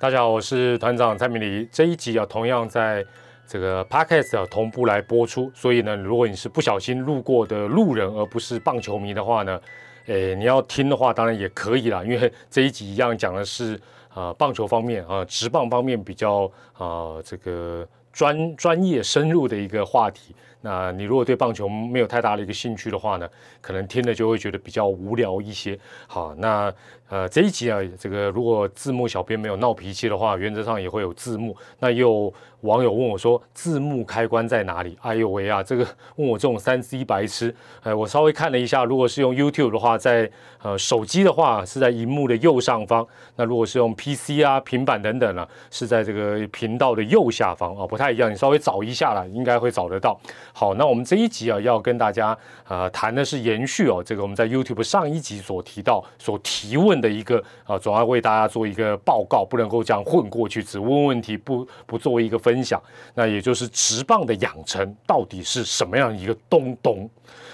[0.00, 1.68] 大家好，我是团长蔡明黎。
[1.72, 3.04] 这一集啊，同样在
[3.48, 5.50] 这个 podcast 啊同步来播出。
[5.52, 9.60] 所以呢，如果你是不小心路过的路人，而不是棒球迷的话呢，
[10.06, 12.04] 诶，你要听的话，当然也可以啦。
[12.04, 13.76] 因为这一集一样讲的是
[14.14, 20.32] 啊棒球方面啊，直棒方面比较啊这个专专业深入的一个话题。
[20.60, 23.28] 那你如果对棒球没有太大的一个兴趣的话呢，
[23.60, 25.78] 可能听了就会觉得比较无聊一些。
[26.08, 26.72] 好，那
[27.08, 31.56] 呃这一集啊，这个如果字幕小编没有闹脾气的话，原则上也会有字幕。
[31.80, 34.98] 那有网友问我说，字幕开关在哪里？
[35.00, 35.86] 哎呦喂啊，这个
[36.16, 40.30] 问我这种三 C 白痴，呃，我稍微看了一下，如果是用 YouTube 的话，在
[40.62, 43.04] 呃手机的话是在荧幕的右上方；
[43.36, 48.30] 那如果是用 PC 啊、平板等等呢，是在这个频道的右下方啊，不太一样。
[48.30, 50.18] 你稍微找一下了，应该会找得到。
[50.52, 52.36] 好，那我们这一集啊，要跟大家
[52.66, 62.82] 呃谈的是延续哦，这个我们在 YouTube 上一集所提到、所提问的一个啊，总要为大家做一个报告，不能够这样混过去，只问问题不不作为一个分享。
[63.14, 67.08] 那也就是直棒的养成到底是什么样一个东东？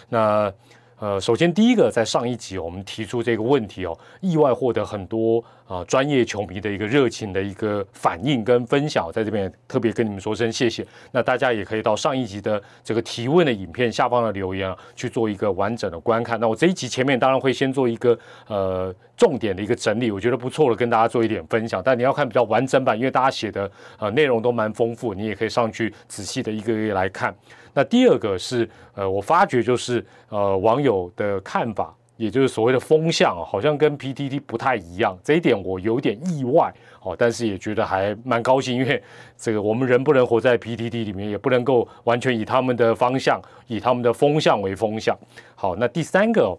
[0.08, 0.52] 那。
[1.00, 10.86] 呃，首先第一个，在上一集我们提出这个问题哦，意外获得很多啊专业球迷的一个热情的一个反应跟分享，在这边特别跟你们说声谢谢。
[11.12, 16.38] 那大家也可以到上一集的这个提问的影片下方的留言啊，去做一个完整的观看。
[16.38, 21.82] 那我这一集前面当然会先做一个呃重点的一个整理，我觉得不错的，跟大家做一点分享。
[21.84, 27.34] 但你要看比较完整版，因为大家写的呃内容都蛮丰富，你也可以上去仔细的一个一个来看。
[27.72, 39.02] 那第二个是，呃，我发觉就是呃网友的看法，也就是所谓的风向，好像跟 PTT 不太一样，这一点我有点意外哦，但是也觉得还蛮高兴，因为
[39.36, 45.18] 这个我们人不能活在 PTT 里面，也不能够完全以他们的方向、以他们的风向为风向。
[45.54, 46.56] 好，那第三个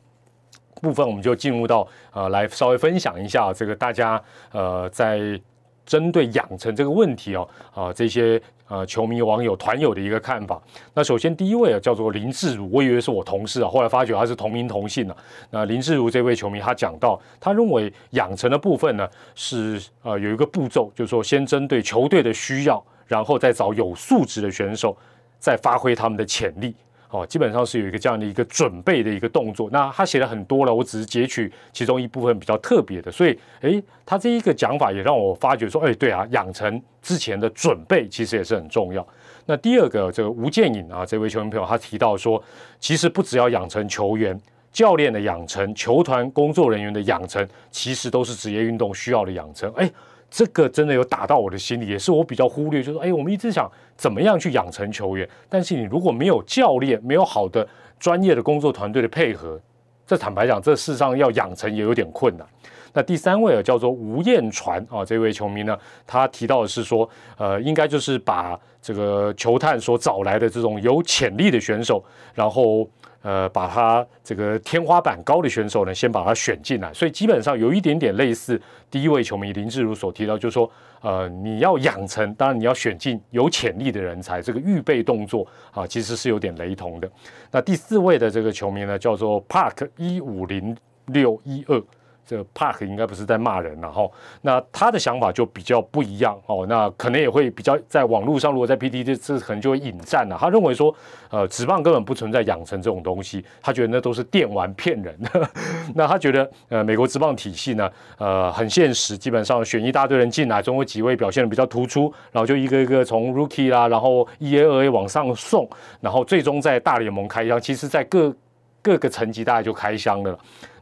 [0.82, 5.40] 部分我们就进入到呃来稍微分享一下这个大家呃在
[5.86, 8.42] 针对养成这个问题哦啊这些。
[8.68, 10.60] 呃，球迷、网友、团友的一个看法。
[10.96, 15.16] 那首先第一位啊，叫做林志儒，我以为是我同事啊，后来发觉他是同名同姓啊。
[15.52, 24.98] 那林志儒这位球迷，他讲到，他认为养成的部分呢，是呃有一个步骤，就是说先针对球队的需要，然后再找有素质的选手，
[25.38, 26.76] 再发挥他们的潜力。
[27.16, 29.70] 哦，基本上是有一个这样的一个准备的一个动作。
[29.72, 33.12] 那他写了很多了，我只是截取其中一部分比较特别的。
[33.12, 39.08] 所以，诶，他这一个讲法也让我发觉说，哎，对啊，养成之前的准备其实也是很重要。
[39.46, 42.44] 那第二个，这个吴建颖啊，这位球员朋友他提到说，
[42.80, 44.40] 其实不只要养成球员、
[44.72, 49.72] 教练的养成，球团工作人员的养成，其实都是职业运动需要的养成。
[49.76, 49.90] 哎。
[50.36, 57.66] 这个真的有打到我的心里，也是我比较忽略，就是哎，我们一直想怎么样去养成球员，但是你如果没有教练，没有好的
[57.98, 59.58] 专业的工作团队的配合，
[60.06, 62.46] 这坦白讲，这事上要养成也有点困难。
[62.92, 72.04] 那第三位啊，叫做吴彦传啊，这位球迷呢，他提到的是说，呃，应该就是把这个球探所找来的这种有潜力的选手，
[72.34, 72.86] 然后。
[73.26, 80.70] 呃，把他这个天花板高的选手呢，先把他选进来，所以基本上有一点点类似第一位球迷林志如所提到，就是说，
[81.02, 87.10] 呃，你要养成，当然你要选进有潜力的人才，这个预备动作啊，其实是有点雷同的。
[87.50, 91.82] 那第四位的这个球迷呢，叫做 Park 一五零六一二。
[92.26, 94.10] 这 Park 应该不是在骂人了哈，
[94.42, 100.36] 那他的想法就比较不一样哦，那可能也会比较在网络上，如果在 PT 这可能就会引战了。
[100.40, 100.94] 他认为说，
[101.30, 105.16] 呃，纸棒根本不存在养成这种东西，他觉得那都是电玩骗人。
[105.94, 115.70] 那他觉得，呃，美国职棒体系呢，呃，很现实，基本上选一大堆人进来，总有几位表现的比较突出，然后就一个一个从 Rookie 啦，然后 E A 二 A 往上送，
[116.02, 118.34] 然后最终在大联盟开箱，其实在各
[118.82, 120.38] 各个层级大概就开箱了。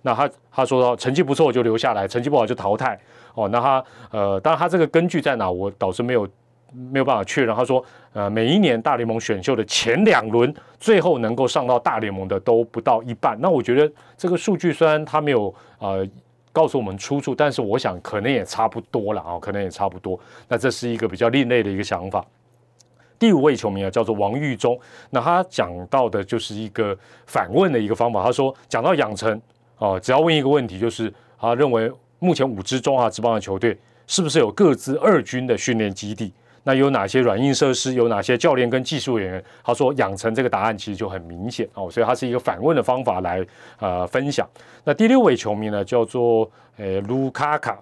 [0.06, 3.00] 那他他说到成绩不错就留下来，成绩不好就淘汰
[3.36, 3.48] 哦。
[3.48, 6.28] 那他呃，当然他这个根据在哪，我倒是没有
[6.92, 7.56] 没有办法确认。
[7.56, 7.82] 他说
[8.12, 13.40] 呃，每一年大联盟选秀的前两轮，最后能够上到大联盟的都不到一半。
[13.40, 16.06] 那我觉得这个数据虽然他没有呃
[16.52, 20.20] 告诉我们出处，但是我想可能也差不多了啊，可能也差不多。
[20.50, 22.24] 那这是一个比较另类的一个想法。
[23.18, 24.78] 第五位球迷啊，叫做王玉忠，
[25.12, 26.94] 那他讲到的就是一个
[27.26, 28.22] 反问的一个方法。
[28.22, 29.42] 他说讲到养成。
[29.78, 33.78] 哦，只要问一个问题，就是他认为目前五支中华职棒的球队
[34.08, 36.34] 是不是有各自二军的训练基地？
[36.66, 37.94] 那有哪些软硬设施？
[37.94, 39.44] 有哪些教练跟技术人员？
[39.62, 43.46] 他说养成这个答案其实就很明显哦，所以他是一个反问的方法来
[43.80, 44.48] 呃分享。
[44.86, 47.78] 那第六位球迷呢，叫做呃卢卡卡，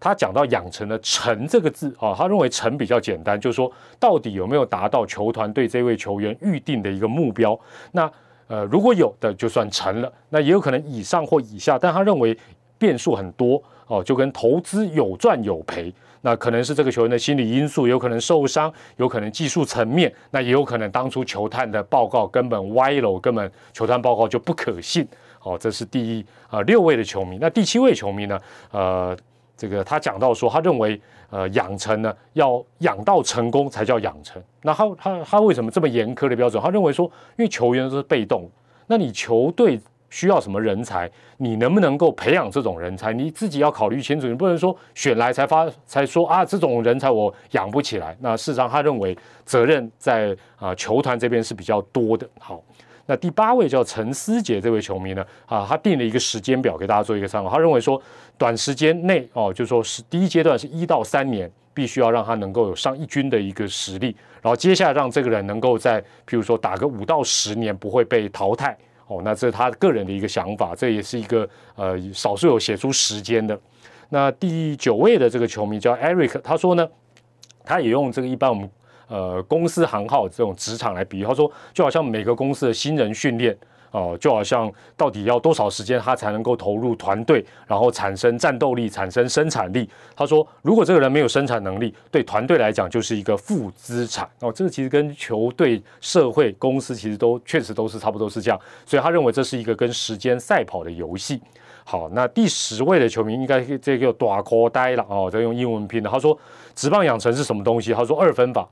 [0.00, 7.58] 他讲到养成的成这个字啊，他认为成比较简单，就是说到底有没有达到球团对这位球员预定的一个目标？
[7.90, 8.10] 那
[8.52, 12.36] 呃，如果有的就算成了，那也有可能以上或以下，但他认为
[12.76, 15.90] 变数很多哦，就跟投资有赚有赔。
[16.20, 25.08] 那可能是这个球员的心理因素，有可能受伤，有可能技术层面，那也有可能当初球探的报告根本歪楼，根本球探报告就不可信。
[25.42, 27.38] 哦，这是第一啊六位的球迷。
[27.40, 28.38] 那第七位球迷呢？
[28.70, 29.16] 呃，
[29.56, 31.00] 这个他讲到说，他认为
[31.30, 34.42] 呃养成呢要养到成功才叫养成。
[34.62, 36.62] 那他他他为什么这么严苛的标准？
[36.62, 37.06] 他认为说，
[37.36, 38.50] 因为球员都是被动，
[38.86, 39.80] 那你球队。
[40.12, 41.10] 需要什么人才？
[41.38, 43.14] 你能不能够培养这种人才？
[43.14, 44.26] 你自己要考虑清楚。
[44.26, 48.14] 你不能说选来才发才说啊，这种人才我养不起来。
[48.20, 49.16] 那事实上，他认为
[49.46, 52.28] 责任在啊球团这边是比较多的。
[52.38, 52.60] 好，
[53.06, 57.50] 那第八位叫陈思杰这位球迷呢啊，他定了一个时间表给大家做一个参考。
[57.50, 58.00] 他认为说，
[58.38, 68.76] 短时间内哦，就说是第一阶段是一到三年，必须要让他能够有上一军的一个实力，然后接下来让这个人能够在譬如说打个五到十年不会被淘汰。
[69.08, 73.58] 哦，那这是他个人的一个想法，这也是一个呃少数有写出时间的。
[74.08, 76.88] 那第九位的这个球迷叫 Eric，他说呢，
[77.64, 78.70] 他也用这个一般我们
[79.08, 83.56] 呃公司行号这种职场来比喻，他说就好像每个公司的新人训练。
[83.92, 89.86] 哦，就好像到底要多少时间他才能够投入团队，然后产生战斗力、产生生产力？
[90.16, 94.26] 他说，如果这个人没有生产能力，对团队来讲就是一个负资产。
[94.40, 98.58] 哦，这个其实跟球队、社会、公司其实都确实都是差不多是这样。
[98.86, 101.42] 所以他认为这是一个跟时间赛跑的游戏。
[101.84, 106.08] 好，那第十位的球迷应该这个短口呆了哦，在用英文拼的。
[106.08, 106.34] 他说，
[106.74, 107.92] 直棒养成是什么东西？
[107.92, 108.66] 他说二分法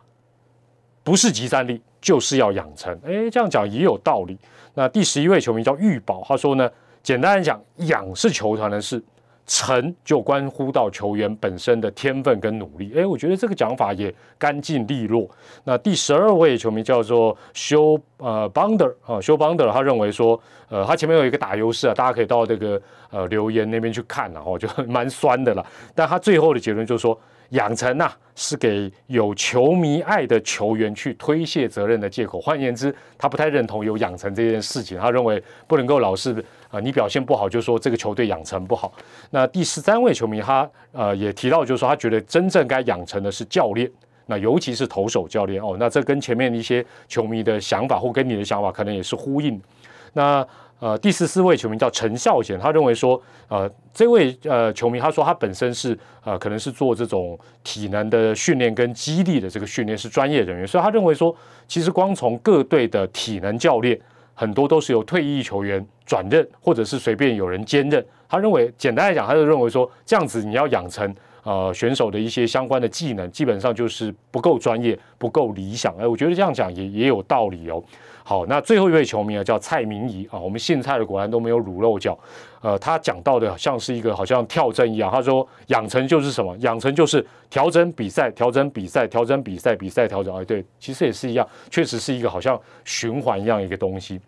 [1.03, 2.93] 不是集战力，就是要养成。
[3.05, 4.39] 哎，这样讲也有道理。
[4.75, 6.71] 那第十一位球迷叫玉宝，他说呢，
[7.03, 9.03] 简单来讲，养是球团的事，
[9.47, 12.93] 成就关乎到球员本身的天分跟努力。
[12.97, 15.29] 哎，我觉得这个讲法也干净利落。
[15.65, 22.81] 那第十二位球迷叫做修呃 Bonder 啊，修 Bonder，他认为说，呃，他前面有一个打优势啊，大家可以到这个
[23.11, 25.67] 呃留言那边去看，然后就蛮酸的了。
[25.95, 27.19] 但他最后的结论就是说。
[27.51, 32.41] 养成呐，是给有球迷爱的球员去推卸责任的借口。
[32.41, 34.99] 换言之，他不太认同有养成这件事情。
[34.99, 38.93] 他认为不能够老是啊，你表现不好就说这个球队养成不好。
[39.31, 43.91] 那第十三位球迷他呃也提到，就是说他觉得真正该养成的是教练，
[44.27, 45.77] 那尤其是投手教练哦。
[45.79, 49.61] 那这跟前面一些球迷的想法或跟你的想法可能也是呼应。
[50.13, 50.47] 那
[50.81, 61.37] 呃，第十四位球迷叫陈孝贤，他认为说，呃，这位呃球迷他说他本身是呃可能是做这种体能的训练跟激励的这个训练是专业人员，所以他认为说，
[61.69, 64.01] 其实光从各队的体能教练
[64.35, 68.03] 很多都是由退役球员转任，或者是随便有人兼任。
[68.27, 75.95] 他认为简单来讲，他就认为说这样子你要养成呃选手的一些相关的技能，基本上就是不够专业，不够理想。
[75.99, 77.83] 哎，我觉得这样讲也也有道理哦。
[78.31, 80.39] 好，那最后一位球迷啊，叫蔡明仪啊。
[80.39, 82.17] 我们姓蔡的果然都没有卤肉脚。
[82.61, 85.11] 呃，他讲到的像是一个好像跳针一样。
[85.11, 86.57] 他说，养成就是什么？
[86.59, 90.33] 养成就是调整比赛，调整比赛，调整比赛，比赛调整。
[90.37, 94.21] 哎，对，其实也是一样，确实是一个好像循环一样一个东西。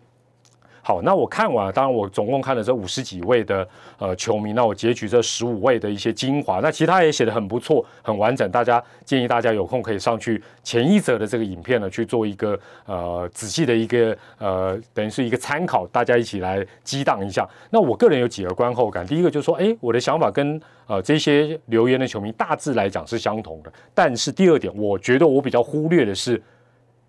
[0.85, 3.65] 好，那我看完，当然我总共看了这五十几位的
[3.97, 8.51] 呃球迷，那我截取这十五位的一些精华，那其他也写的很不错，很完整。
[8.51, 17.47] 大家建议大家有空可以上去前一者的这个影片呢去做一个呃仔细的一个呃等于是一个参考，大家一起来激荡一下。
[17.69, 26.43] 那我个人有几个观后感，第一个就是说，哎，我的想法跟呃这些留言的球迷大致来讲是相同的，但是第二点，我觉得我比较忽略的是。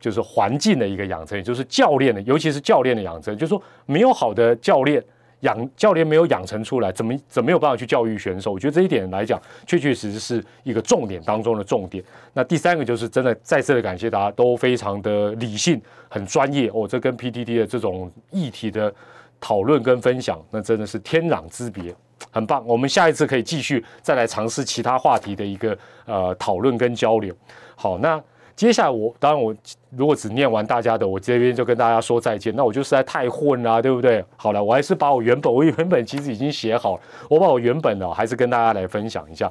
[0.04, 3.34] 就是环境的一个养成，也就是教练的，尤其是教练的养成。
[3.38, 5.02] 就是说，没有好的教练
[5.40, 8.52] 养教练没有养成出来，怎么怎么没有办法去教育选手？
[8.52, 12.04] 我觉得这一点来讲，确确实实是一个重点当中的重点。
[12.34, 15.80] 那第三个就是真的再次的感谢大家都非常的理性、
[16.10, 16.86] 很专业哦。
[16.86, 18.94] 这跟 PTT 的这种议题的
[19.40, 21.94] 讨论跟分享，那真的是天壤之别，
[22.30, 22.62] 很棒。
[22.66, 27.34] 我们下一次可以继续再来尝试其他话题的一个呃讨论跟交流。
[27.74, 28.22] 好，那。
[28.56, 29.54] 接下来我当然我
[29.96, 34.24] 如果只念完大家的，我这边就跟大家说再见，那我就实在太混了，对不对？
[34.36, 39.50] 好了，我还是把我原本我原本其实已经写好了，我把我原本的还是跟大家来分享一下。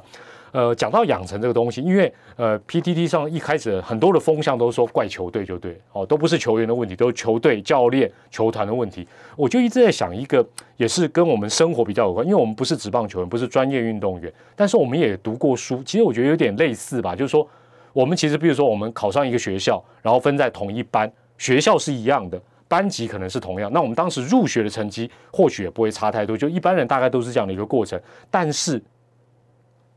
[0.52, 9.06] 呃，讲到养成这个东西，因为呃 PTT 上一开始很多的风向都说怪球队就对哦，都不是球员的问题，都是球队教练球团的问题。
[9.36, 10.46] 我就一直在想一个，
[10.76, 17.46] 也是跟我们生活比较有关，因为我们不是职棒球员，不是专业运动员，但是我们也读过书，其实我觉得有点类似吧，就是说。
[17.94, 23.72] 我们其实，比如说，我们考上一个学校，然后分在同一班，学校是一样的，班级可能是同样。
[23.72, 27.98] 那我们当时入学的成绩或许也不会差太多，就一般人大概都是这样的一个过程。
[28.30, 28.82] 但是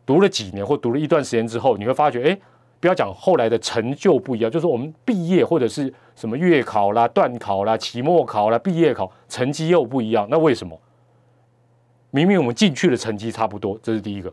[0.06, 2.40] 读了几年或读了一段时间之后，你会发觉，哎，
[2.80, 10.28] 不要讲后来的成就不一样，就是我们毕业或者是什么月考啦、段考啦、期末考啦、毕业考成绩又不一样。
[10.30, 10.80] 那为什么？
[12.12, 14.32] 明明我们进去的成绩差不多，这是第一个。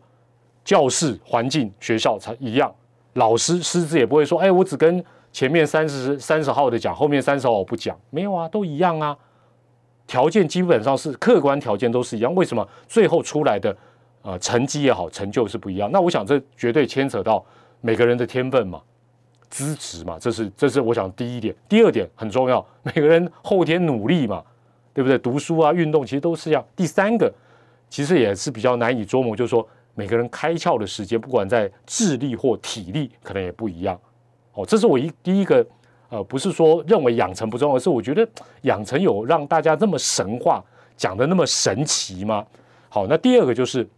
[0.65, 2.73] 教室环境、学校才一样，
[3.15, 9.17] 老师师资也不会说，哎，我只跟前面三十三十号的讲，后面三十号我不讲，没有啊，都一样啊。
[10.07, 13.75] 条件基本上是客观条件都是一样，为什么最后出来的
[14.23, 15.91] 呃成绩也好，成就是不一样？
[15.91, 17.45] 那我想这绝对牵扯到
[17.81, 18.81] 每个人的天分嘛。
[19.51, 24.43] 资质嘛，这是这是我想第一点，第二点很重要，每个人后天努力嘛，
[24.93, 25.17] 对不对？
[25.17, 26.65] 读书啊，运动其实都是这样。
[26.75, 27.33] 第三个，
[27.89, 33.99] 其实也是比较难以捉摸，就是说每个人开窍的时间，不管在智力或体力，可能也不一样。
[34.53, 35.67] 哦，这是我一第一个，
[36.09, 38.29] 呃，不是说认为养成不重要，而是我觉得
[38.63, 40.63] 养成有让大家这么神话
[40.97, 42.45] 讲的那么神奇吗？
[42.89, 43.89] 好，那第二个就是。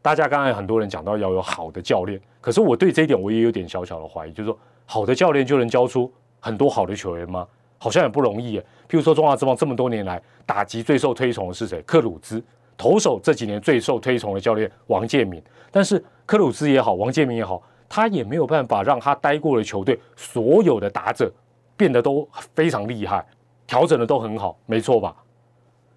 [0.00, 7.46] 大家刚才很多人讲到要有好的教练，可是我对这一点我也有点小小的怀疑，就是说好的教练就能教出很多好的球员吗？
[7.78, 8.58] 好像也不容易。
[8.58, 11.82] 譬如说中华之邦这么多年来打击最受推崇的是谁？
[11.82, 12.42] 克鲁兹。
[12.78, 21.30] 投手这几年最受推崇的教练王建民，但是克鲁兹也好，王建民也好，他也没有办法让他待过的球队所有的打者
[21.76, 23.26] 变得都非常厉害，
[23.66, 25.14] 调整的都很好，没错吧？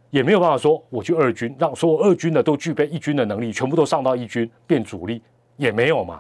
[0.10, 5.22] 也没有办法说我去二军，让所有二军的都具备一军的能力，全部都上到一军变主力，
[5.56, 6.20] 也没有嘛。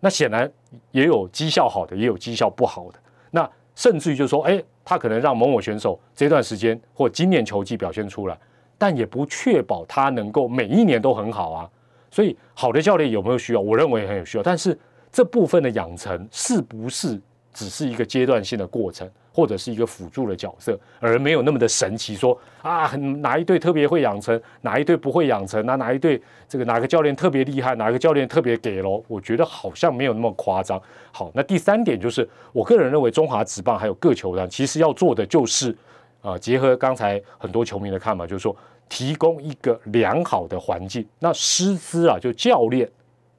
[0.00, 0.50] 那显然
[0.90, 2.98] 也有绩效好的，也有绩效不好的。
[3.30, 8.38] 那甚至于就说，哎，他可能让某某选手这段时间或今年球季表现出来，
[8.80, 11.68] 但也不确保他能够每一年都很好啊。
[12.10, 13.60] 所以好的教练有没有需要？
[13.60, 14.42] 我认为很有需要。
[14.42, 14.76] 但是
[15.12, 17.20] 这部分的养成是不是
[17.52, 19.06] 只是一个阶段性的过程？
[19.32, 22.16] 或者是一个辅助的角色，而没有那么的神奇。
[22.16, 25.64] 说啊，哪一队特别会养成，哪一队不会养成？
[25.64, 29.02] 那哪一队这个哪个教练特别厉害，哪个教练特别给喽？
[29.06, 30.82] 我觉得好像没有那么夸张。
[31.12, 35.74] 好，那第三点就是，我个人认为中华职棒还有各球团其实要做的就是
[36.22, 38.54] 啊，结合刚才很多球迷的看法，就是说
[38.90, 41.08] 提供一个良好的环境。
[41.18, 42.86] 那师资啊，就教练，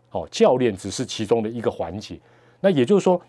[0.09, 2.19] 哦，教练只是其中的一个环节。
[2.59, 3.21] 那也就是说。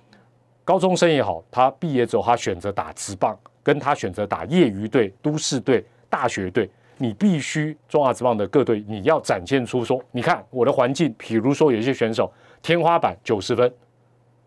[0.65, 13.75] 高中生也好，他毕业之后他选择打职棒，跟他选择打业余队、都市队、大学队，你必须中华职棒的各队，你要展现出说，你看我的环境，比如说有些选手天花板九十分，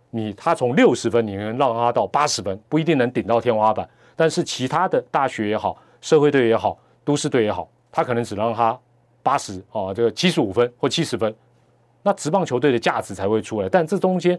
[0.10, 8.78] 你他从六十分你能让他到八十分，不一定能顶到天花板，但是其他的大学也好，社会队也好，都市队也好，他可能只让他
[9.24, 11.34] 八十啊，这个七十五分或七十分，
[12.04, 14.38] 那职棒球队的价值才会出来，但这中间。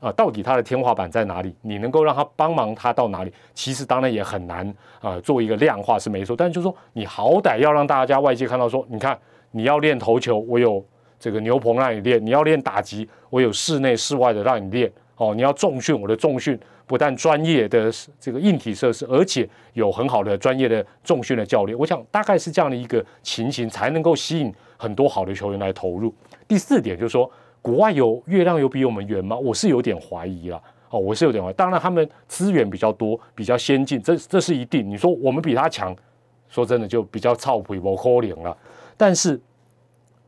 [0.00, 1.54] 啊，到底他的天花板在哪里？
[1.62, 3.32] 你能够让他帮忙他到哪里？
[3.54, 6.36] 其实当然也很难啊，做一个量化是没错。
[6.36, 9.18] 但就是就说你好歹要让大家外界看到说，你看
[9.50, 10.84] 你要练投球，我有
[11.18, 14.92] 这个牛棚让你练；你要练打击，我有室内室外的让你练。
[15.16, 21.78] 哦，你要重训，我的重训不但专业的这个硬体设施，而且有很好的专业的重训的教练。
[21.78, 26.14] 我想大概是这样的一个情形，才能够吸引很多好的球员来投入。
[26.46, 27.30] 第四点就是说。
[27.64, 29.34] 国外有月亮有比我们圆吗？
[29.34, 30.62] 我是有点怀疑了。
[30.90, 31.52] 哦，我是有点怀疑。
[31.54, 34.86] 当然，他们资源比较多，比较先进，这这是一定。
[34.86, 35.96] 你说我们比他强，
[36.50, 38.54] 说真的就比较操皮不可怜了。
[38.98, 39.40] 但是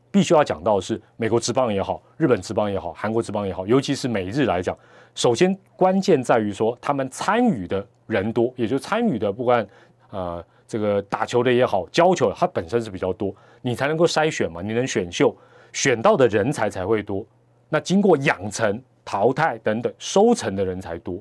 [0.09, 4.75] 必须要讲到的是，美国职棒也好，日本职棒也好，韩国职棒也好，尤其是美日来讲，
[5.17, 9.67] 首先关键在于说他们参与的人多，也就参与的不管
[10.11, 13.33] 呃这个打球的也好，教球的，他本身是比较多，
[13.63, 15.35] 你才能够筛选嘛，你能选秀。
[15.73, 17.25] 选到的人才才会多，
[17.69, 21.19] 那经过养成、淘汰等等，收成的人才多。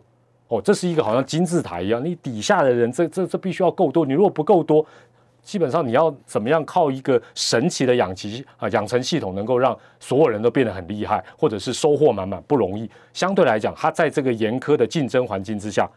[0.49, 4.07] 哦，这是一个好像金字塔一样，你底下的人，这这这必须要够多。
[4.07, 4.87] 你如果不够多，
[5.47, 12.91] 基本上你要怎么样靠一个神奇的养鸡啊养成系统，能够让所有人都变得很厉害，或者是收获满满，不容易。
[13.13, 15.89] 相对来讲，他在这个严苛的竞争环境之下。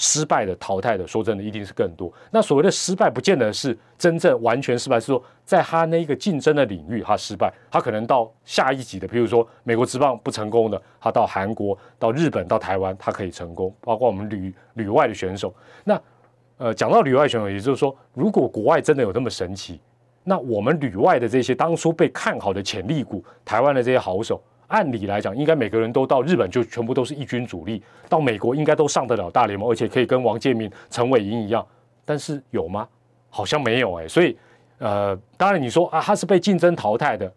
[0.00, 2.08] 失败的、淘汰的，说真的，一定是更多。
[2.30, 13.74] 那所谓的失败，不见得是真正完全失败，是说在他那一个竞争的领域，他失败，他可能到下一级的，比如说美国职棒不成功的，他到韩国、到日本、到台湾，他可以成功。
[13.80, 15.52] 包括我们旅旅外的选手。
[15.82, 16.00] 那
[16.58, 19.80] 呃，讲到旅外选手，也就是说，如果国外真的有这么神奇，
[20.24, 24.42] 那我们旅外的这些当初被看好的潜力股，台湾的这些好手。
[24.66, 31.66] 按理来讲，应该每个人都到日本就全部都是一军主力，到美国应该都上得了大联盟，而且可以跟王建民、陈伟霆一样。
[32.04, 32.86] 但是有吗？
[33.30, 34.06] 好像没有哎。
[34.06, 34.36] 所以，
[34.76, 37.32] 呃，当然你说啊，他是被竞争淘汰的，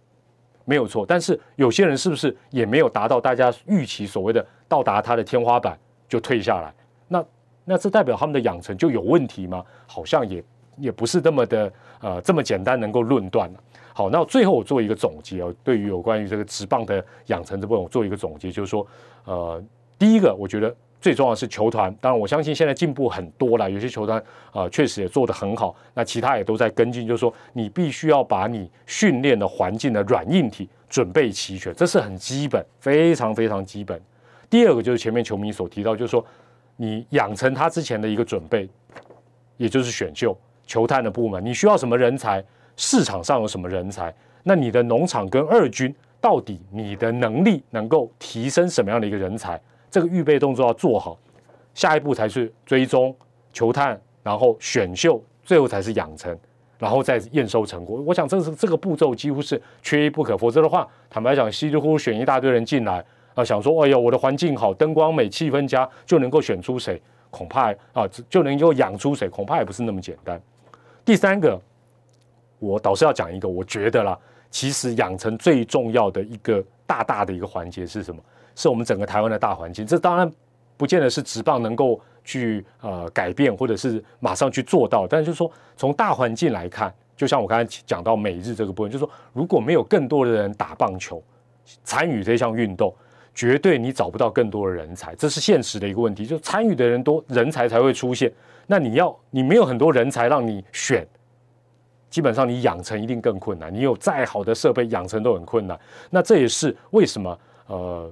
[0.65, 1.05] 没有错。
[1.05, 6.73] 但是有些人是不是也没有达到大家预期所谓的到达他的天花板就退下来？
[7.07, 7.23] 那
[7.65, 9.63] 那这代表他们的养成就有问题吗？
[9.87, 10.43] 好像也
[10.77, 13.51] 也不是这么的呃这么简单能够论断。
[13.93, 18.87] 好，那最后我做一个总结哦，对于有关于这个直棒的养成这部分，我做一个总结，就是说，
[19.25, 19.61] 呃，
[19.99, 21.93] 第一个，我觉得最重要的是球团。
[21.99, 25.75] 当然，我相信现在进步很多了，有些球团啊确实也做得很好。
[25.93, 34.01] 那其他也都在跟进，就是说你必须要把你训练的环境的软硬体准备齐全，这是很基本，非常非常基本。
[34.49, 36.25] 第二个就是前面球迷所提到，就是说
[36.75, 38.67] 你养成他之前的一个准备，
[39.57, 40.35] 也就是选秀
[40.65, 42.43] 球探的部门，你需要什么人才，
[42.75, 44.13] 市场上有什么人才，
[44.43, 51.17] 那你的农场跟二军到底你的能力能够提升什么样的一个人才，这个预备动作要做好，
[51.73, 53.15] 下一步才是追踪
[53.53, 56.35] 球探，然后选秀，最后才是养成，
[56.79, 58.01] 然后再验收成果。
[58.01, 63.03] 我想这是这个步骤几乎是缺一不可，否则的话，坦白讲，稀里糊涂选一大堆人进来。
[63.33, 67.01] 啊，想说，哎呀，我的环境好，灯光美，气氛佳，就能够选出谁？
[67.29, 69.29] 恐怕啊，就能够养出谁？
[69.29, 70.41] 恐怕也不是那么简单。
[71.05, 71.59] 第三个，
[72.59, 74.17] 我倒是要讲一个，我觉得啦，
[74.49, 78.21] 其实养成最重要的一个大大的一个环节是什么？
[78.53, 79.87] 是我们整个台湾的大环境。
[79.87, 80.29] 这当然
[80.75, 85.07] 不见得是职棒能够去呃改变，或者是马上去做到。
[85.07, 91.23] 但是就是说，从大环境来看，就像我刚才讲到美日这个部分，就是说，如果没有更多的人打棒球，
[91.85, 92.93] 参与这项运动。
[93.33, 96.25] 绝对你找不到更多的人才，这是现实的一个问题。
[96.25, 98.31] 就参与的人多，人才才会出现。
[98.67, 101.05] 那你要你没有很多人才让你选，
[102.09, 103.73] 基本上你养成一定更困难。
[103.73, 105.79] 你有再好的设备，养成都很困难。
[106.09, 108.11] 那这也是为什么呃，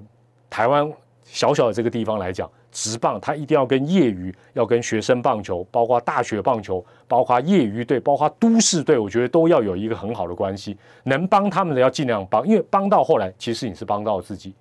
[0.49, 0.91] 台湾
[1.23, 10.77] 小小的这个地方来讲，职棒它一定要跟业余、要跟学生棒球，包括大学棒球，包括业余队，包括都市队，我觉得都要有一个很好的关系。
[11.03, 14.53] 能帮他们的要尽量帮，因为帮到后来，其实你是帮到自己。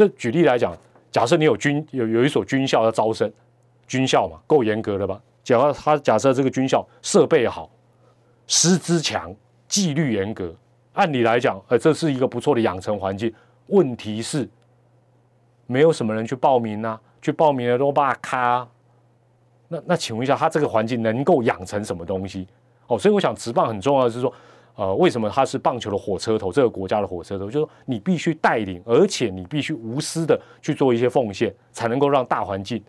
[0.00, 0.74] 这举例来讲，
[1.10, 3.30] 假设你有军有有一所军校要招生，
[3.86, 5.20] 军校嘛够严格的吧？
[5.44, 7.68] 假如他假设这个军校设备好，
[8.46, 9.30] 师资强，
[9.68, 10.54] 纪律严格，
[10.94, 13.30] 按理来讲，呃，这是一个不错的养成环境。
[13.66, 14.48] 问题是，
[15.66, 18.66] 没有什么人去报名啊，去报名的都把卡。
[19.68, 22.48] 那那请问一下，他这个环境能够养成什么东西？
[22.86, 24.32] 哦，所以我想，职棒很重要的是说。
[24.76, 26.50] 呃，为什么他是棒球的火车头？
[26.50, 32.82] 这个国家的火车头，就是说你必须带领，而且你必须无私的去做一些奉献，才能够让大环境，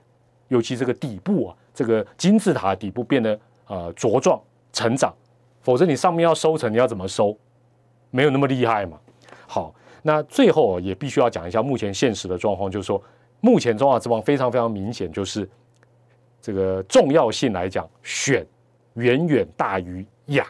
[0.48, 4.40] 尤其这个底部啊，这个金字塔底部变得呃茁壮
[4.72, 5.14] 成长。
[5.62, 7.38] 否则你上面要收成，你要怎么收？
[8.10, 8.98] 没有那么厉害嘛。
[9.46, 13.02] 好，那最后也必须要讲一下目前现实的状况，就是说
[13.42, 15.50] 目前中华之邦非常非常明显，就是
[16.42, 18.48] 这个重要性来讲，选
[18.94, 20.46] 远远大于养。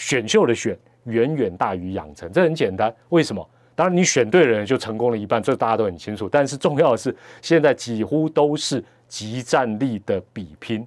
[0.00, 2.94] 选秀的选远远大于养成，这很简单。
[3.10, 3.46] 为什么？
[3.74, 6.26] 当然，你选对人就成功了一半，这大家都很清楚。
[6.26, 10.86] 但是重要的是，现在几乎都是集战力的比拼。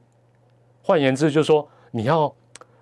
[0.82, 2.34] 换言之，就是说，你要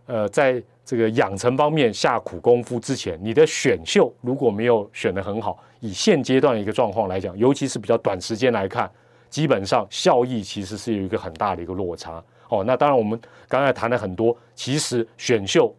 [0.06, 8.90] 呃，在这个养成方面下苦功夫之前，你的选秀如果没有选得很好，以现阶段一个状况来讲，尤其是比较短时间来看，
[9.30, 12.24] 基本上效益其实是有一个很大的一个落差。
[12.48, 15.74] 哦，那当然，我们刚才谈了很多，其实选秀。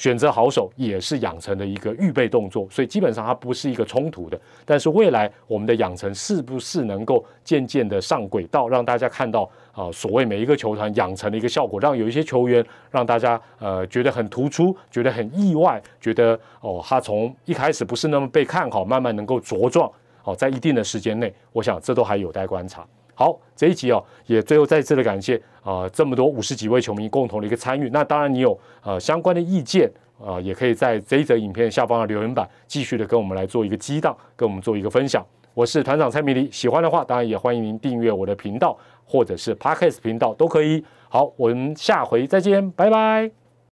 [0.00, 4.40] 选择好手也是养成的一个预备动作，所以基本上它不是一个冲突的。
[4.64, 16.32] 但是未来我们的养成是不是能够渐渐的上轨道，让大家看到啊，所谓每一个球团养成的一个效果，让有一些球员让大家呃觉得很突出，觉得很意外，觉得
[16.62, 19.92] 哦，他从一开始不是那么被看好，慢慢能够茁壮，
[20.24, 22.86] 哦，在一定的时间内，我想这都还有待观察。
[23.20, 27.90] 好，这一集哦，也最后再次的感谢啊，这么多五十几位球迷共同的一个参与。
[27.90, 29.86] 那当然，你有呃相关的意见
[30.18, 35.22] 啊，也可以在这一则影片下方的留言板继续的跟我们来做一个激荡，跟我们做一个分享。
[35.52, 40.82] 我是团长蔡明黎，喜欢的话，当然也欢迎您订阅我的频道，或者是 Podcast 频道都可以。
[41.10, 43.39] 好，我们下回再见，拜拜。